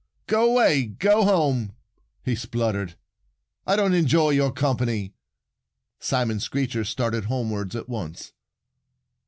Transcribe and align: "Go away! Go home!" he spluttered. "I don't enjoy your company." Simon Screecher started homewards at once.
"Go 0.25 0.49
away! 0.53 0.85
Go 0.87 1.25
home!" 1.25 1.73
he 2.25 2.33
spluttered. 2.33 2.95
"I 3.67 3.75
don't 3.75 3.93
enjoy 3.93 4.31
your 4.31 4.51
company." 4.51 5.13
Simon 5.99 6.39
Screecher 6.39 6.83
started 6.85 7.25
homewards 7.25 7.75
at 7.75 7.87
once. 7.87 8.33